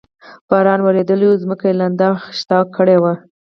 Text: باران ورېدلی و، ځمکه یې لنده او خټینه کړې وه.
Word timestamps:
باران 0.49 0.79
ورېدلی 0.83 1.25
و، 1.27 1.39
ځمکه 1.43 1.65
یې 1.69 1.77
لنده 1.81 2.05
او 2.09 2.15
خټینه 2.23 2.57
کړې 2.75 2.97
وه. 3.01 3.13